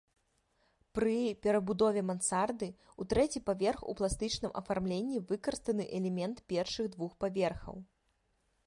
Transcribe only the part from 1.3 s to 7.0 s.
перабудове мансарды ў трэці паверх у пластычным афармленні выкарыстаны элементы першых